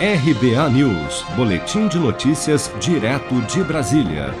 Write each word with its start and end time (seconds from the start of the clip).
RBA 0.00 0.70
News, 0.70 1.24
Boletim 1.34 1.88
de 1.88 1.98
Notícias, 1.98 2.72
direto 2.80 3.34
de 3.52 3.64
Brasília. 3.64 4.32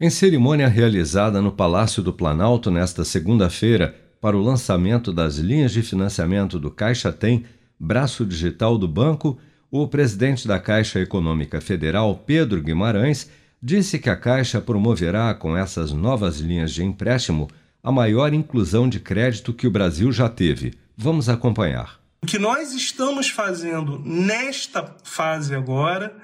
Em 0.00 0.08
cerimônia 0.08 0.68
realizada 0.68 1.42
no 1.42 1.50
Palácio 1.50 2.00
do 2.00 2.12
Planalto 2.12 2.70
nesta 2.70 3.04
segunda-feira, 3.04 3.96
para 4.20 4.36
o 4.36 4.40
lançamento 4.40 5.12
das 5.12 5.34
linhas 5.34 5.72
de 5.72 5.82
financiamento 5.82 6.60
do 6.60 6.70
Caixa 6.70 7.12
Tem, 7.12 7.44
braço 7.76 8.24
digital 8.24 8.78
do 8.78 8.86
banco, 8.86 9.36
o 9.68 9.88
presidente 9.88 10.46
da 10.46 10.60
Caixa 10.60 11.00
Econômica 11.00 11.60
Federal, 11.60 12.14
Pedro 12.24 12.62
Guimarães, 12.62 13.28
disse 13.60 13.98
que 13.98 14.08
a 14.08 14.14
Caixa 14.14 14.60
promoverá 14.60 15.34
com 15.34 15.56
essas 15.56 15.90
novas 15.90 16.38
linhas 16.38 16.70
de 16.72 16.84
empréstimo 16.84 17.48
a 17.82 17.90
maior 17.90 18.32
inclusão 18.32 18.88
de 18.88 19.00
crédito 19.00 19.52
que 19.52 19.66
o 19.66 19.72
Brasil 19.72 20.12
já 20.12 20.28
teve. 20.28 20.74
Vamos 20.96 21.28
acompanhar. 21.28 21.98
O 22.20 22.26
que 22.26 22.38
nós 22.38 22.72
estamos 22.72 23.28
fazendo 23.28 23.98
nesta 24.00 24.96
fase 25.04 25.54
agora 25.54 26.20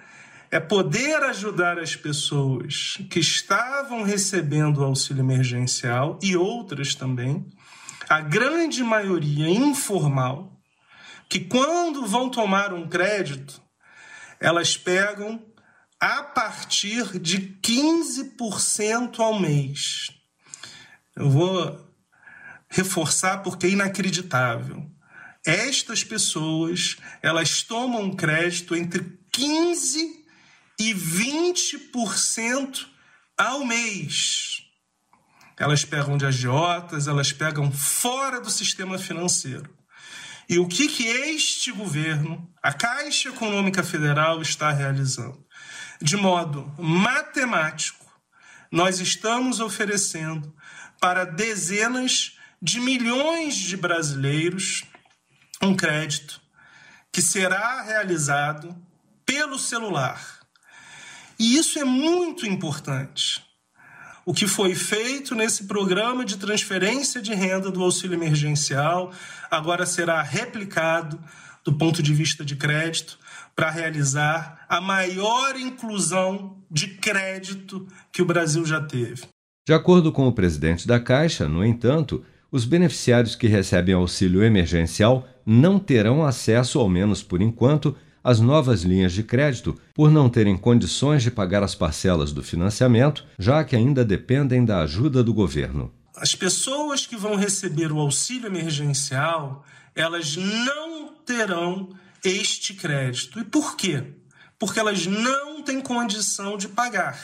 é 0.50 0.58
poder 0.58 1.22
ajudar 1.24 1.78
as 1.78 1.94
pessoas 1.94 2.98
que 3.10 3.20
estavam 3.20 4.02
recebendo 4.02 4.84
auxílio 4.84 5.22
emergencial 5.22 6.18
e 6.20 6.36
outras 6.36 6.94
também, 6.94 7.46
a 8.08 8.20
grande 8.20 8.82
maioria 8.82 9.48
informal, 9.48 10.60
que 11.28 11.40
quando 11.40 12.06
vão 12.06 12.28
tomar 12.28 12.72
um 12.72 12.88
crédito, 12.88 13.62
elas 14.40 14.76
pegam 14.76 15.42
a 15.98 16.22
partir 16.22 17.18
de 17.18 17.56
15% 17.62 19.20
ao 19.20 19.40
mês. 19.40 20.10
Eu 21.16 21.30
vou 21.30 21.94
reforçar 22.68 23.38
porque 23.38 23.66
é 23.66 23.70
inacreditável 23.70 24.93
estas 25.44 26.02
pessoas 26.02 26.96
elas 27.22 27.62
tomam 27.62 28.14
crédito 28.14 28.74
entre 28.74 29.18
15 29.30 30.24
e 30.78 30.94
20% 30.94 32.86
ao 33.36 33.64
mês. 33.64 34.62
Elas 35.58 35.84
pegam 35.84 36.16
de 36.16 36.26
agiotas, 36.26 37.06
elas 37.06 37.32
pegam 37.32 37.70
fora 37.70 38.40
do 38.40 38.50
sistema 38.50 38.98
financeiro. 38.98 39.72
E 40.48 40.58
o 40.58 40.66
que, 40.66 40.88
que 40.88 41.06
este 41.06 41.70
governo, 41.72 42.50
a 42.62 42.72
Caixa 42.72 43.28
Econômica 43.28 43.82
Federal, 43.82 44.42
está 44.42 44.70
realizando? 44.70 45.42
De 46.02 46.16
modo 46.16 46.72
matemático, 46.78 48.04
nós 48.70 48.98
estamos 48.98 49.60
oferecendo 49.60 50.54
para 51.00 51.24
dezenas 51.24 52.36
de 52.60 52.80
milhões 52.80 53.54
de 53.54 53.76
brasileiros 53.76 54.84
um 55.62 55.74
crédito 55.74 56.40
que 57.12 57.22
será 57.22 57.82
realizado 57.82 58.76
pelo 59.24 59.58
celular. 59.58 60.40
E 61.38 61.56
isso 61.56 61.78
é 61.78 61.84
muito 61.84 62.46
importante. 62.46 63.42
O 64.26 64.32
que 64.32 64.46
foi 64.46 64.74
feito 64.74 65.34
nesse 65.34 65.64
programa 65.64 66.24
de 66.24 66.38
transferência 66.38 67.20
de 67.20 67.34
renda 67.34 67.70
do 67.70 67.82
auxílio 67.82 68.14
emergencial 68.14 69.12
agora 69.50 69.84
será 69.84 70.22
replicado 70.22 71.20
do 71.62 71.72
ponto 71.74 72.02
de 72.02 72.12
vista 72.14 72.44
de 72.44 72.56
crédito 72.56 73.18
para 73.54 73.70
realizar 73.70 74.64
a 74.68 74.80
maior 74.80 75.56
inclusão 75.56 76.56
de 76.70 76.88
crédito 76.88 77.86
que 78.10 78.22
o 78.22 78.26
Brasil 78.26 78.64
já 78.64 78.80
teve. 78.80 79.22
De 79.66 79.72
acordo 79.72 80.10
com 80.12 80.26
o 80.26 80.32
presidente 80.32 80.86
da 80.86 81.00
Caixa, 81.00 81.48
no 81.48 81.64
entanto, 81.64 82.24
os 82.54 82.64
beneficiários 82.64 83.34
que 83.34 83.48
recebem 83.48 83.96
auxílio 83.96 84.44
emergencial 84.44 85.28
não 85.44 85.76
terão 85.76 86.24
acesso, 86.24 86.78
ao 86.78 86.88
menos 86.88 87.20
por 87.20 87.42
enquanto, 87.42 87.96
às 88.22 88.38
novas 88.38 88.82
linhas 88.82 89.12
de 89.12 89.24
crédito 89.24 89.76
por 89.92 90.08
não 90.08 90.30
terem 90.30 90.56
condições 90.56 91.24
de 91.24 91.32
pagar 91.32 91.64
as 91.64 91.74
parcelas 91.74 92.30
do 92.30 92.44
financiamento, 92.44 93.24
já 93.40 93.64
que 93.64 93.74
ainda 93.74 94.04
dependem 94.04 94.64
da 94.64 94.82
ajuda 94.82 95.20
do 95.24 95.34
governo. 95.34 95.92
As 96.14 96.36
pessoas 96.36 97.04
que 97.08 97.16
vão 97.16 97.34
receber 97.34 97.90
o 97.90 97.98
auxílio 97.98 98.46
emergencial, 98.46 99.64
elas 99.92 100.36
não 100.36 101.12
terão 101.26 101.88
este 102.24 102.74
crédito. 102.74 103.40
E 103.40 103.44
por 103.44 103.76
quê? 103.76 104.04
Porque 104.60 104.78
elas 104.78 105.06
não 105.06 105.60
têm 105.60 105.80
condição 105.80 106.56
de 106.56 106.68
pagar. 106.68 107.18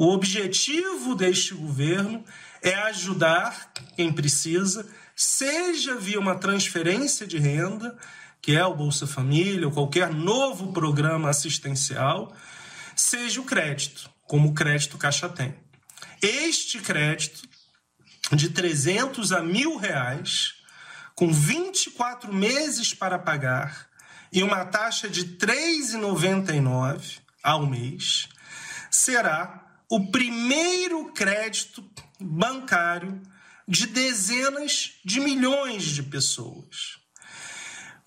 O 0.00 0.14
objetivo 0.14 1.14
deste 1.14 1.52
governo 1.52 2.24
é 2.62 2.72
ajudar 2.72 3.70
quem 3.94 4.10
precisa, 4.10 4.90
seja 5.14 5.94
via 5.96 6.18
uma 6.18 6.38
transferência 6.38 7.26
de 7.26 7.36
renda, 7.36 7.98
que 8.40 8.56
é 8.56 8.64
o 8.64 8.74
Bolsa 8.74 9.06
Família 9.06 9.66
ou 9.66 9.74
qualquer 9.74 10.08
novo 10.08 10.72
programa 10.72 11.28
assistencial, 11.28 12.34
seja 12.96 13.42
o 13.42 13.44
crédito, 13.44 14.08
como 14.22 14.48
o 14.48 14.54
crédito 14.54 14.96
Caixa 14.96 15.28
tem. 15.28 15.54
Este 16.22 16.78
crédito 16.78 17.46
de 18.32 18.48
300 18.48 19.32
a 19.32 19.42
mil 19.42 19.76
reais, 19.76 20.54
com 21.14 21.30
24 21.30 22.32
meses 22.32 22.94
para 22.94 23.18
pagar 23.18 23.86
e 24.32 24.42
uma 24.42 24.64
taxa 24.64 25.10
de 25.10 25.20
R$ 25.20 25.36
3,99 25.36 27.18
ao 27.42 27.66
mês, 27.66 28.30
será 28.90 29.66
o 29.90 30.06
primeiro 30.06 31.12
crédito 31.12 31.84
bancário 32.20 33.20
de 33.66 33.88
dezenas 33.88 34.92
de 35.04 35.18
milhões 35.18 35.82
de 35.82 36.04
pessoas. 36.04 37.00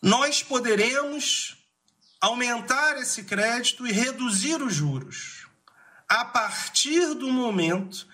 Nós 0.01 0.41
poderemos 0.41 1.57
aumentar 2.21 2.97
esse 2.97 3.25
crédito 3.25 3.85
e 3.85 3.91
reduzir 3.91 4.61
os 4.61 4.73
juros 4.73 5.45
a 6.07 6.23
partir 6.23 7.13
do 7.15 7.27
momento 7.29 8.07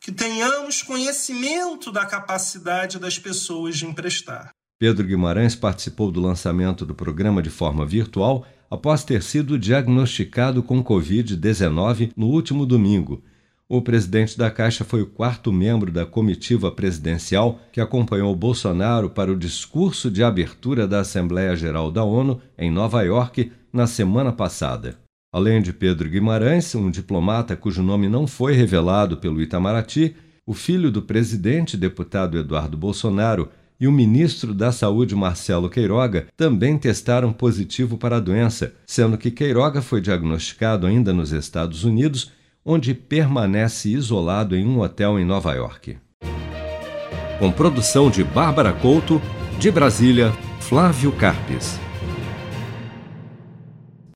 que 0.00 0.12
tenhamos 0.12 0.82
conhecimento 0.82 1.90
da 1.90 2.04
capacidade 2.04 2.98
das 2.98 3.18
pessoas 3.18 3.78
de 3.78 3.86
emprestar. 3.86 4.50
Pedro 4.78 5.06
Guimarães 5.06 5.54
participou 5.54 6.12
do 6.12 6.20
lançamento 6.20 6.84
do 6.84 6.94
programa 6.94 7.40
de 7.40 7.48
forma 7.48 7.86
virtual 7.86 8.46
após 8.70 9.04
ter 9.04 9.22
sido 9.22 9.58
diagnosticado 9.58 10.62
com 10.62 10.82
Covid-19 10.82 12.12
no 12.16 12.26
último 12.26 12.64
domingo. 12.64 13.22
O 13.68 13.80
presidente 13.80 14.36
da 14.36 14.50
Caixa 14.50 14.84
foi 14.84 15.00
o 15.00 15.06
quarto 15.06 15.52
membro 15.52 15.90
da 15.90 16.04
comitiva 16.04 16.70
presidencial 16.70 17.58
que 17.72 17.80
acompanhou 17.80 18.36
Bolsonaro 18.36 19.08
para 19.08 19.32
o 19.32 19.36
discurso 19.36 20.10
de 20.10 20.22
abertura 20.22 20.86
da 20.86 21.00
Assembleia 21.00 21.56
Geral 21.56 21.90
da 21.90 22.04
ONU 22.04 22.40
em 22.58 22.70
Nova 22.70 23.02
York 23.02 23.50
na 23.72 23.86
semana 23.86 24.32
passada. 24.32 24.98
Além 25.32 25.60
de 25.60 25.72
Pedro 25.72 26.08
Guimarães, 26.08 26.74
um 26.74 26.90
diplomata 26.90 27.56
cujo 27.56 27.82
nome 27.82 28.08
não 28.08 28.26
foi 28.26 28.52
revelado 28.52 29.16
pelo 29.16 29.42
Itamaraty, 29.42 30.14
o 30.46 30.52
filho 30.52 30.90
do 30.90 31.02
presidente, 31.02 31.76
deputado 31.76 32.38
Eduardo 32.38 32.76
Bolsonaro, 32.76 33.48
e 33.78 33.86
o 33.86 33.92
ministro 33.92 34.54
da 34.54 34.70
Saúde, 34.72 35.14
Marcelo 35.14 35.68
Queiroga, 35.68 36.26
também 36.36 36.78
testaram 36.78 37.32
positivo 37.32 37.98
para 37.98 38.16
a 38.16 38.20
doença, 38.20 38.74
sendo 38.86 39.18
que 39.18 39.30
Queiroga 39.30 39.82
foi 39.82 40.00
diagnosticado 40.00 40.86
ainda 40.86 41.12
nos 41.12 41.32
Estados 41.32 41.84
Unidos, 41.84 42.30
onde 42.64 42.94
permanece 42.94 43.90
isolado 43.90 44.56
em 44.56 44.66
um 44.66 44.80
hotel 44.80 45.18
em 45.18 45.24
Nova 45.24 45.52
York. 45.54 45.98
Com 47.38 47.50
produção 47.50 48.10
de 48.10 48.22
Bárbara 48.22 48.72
Couto, 48.72 49.20
de 49.58 49.70
Brasília, 49.70 50.32
Flávio 50.60 51.12
Carpes. 51.12 51.83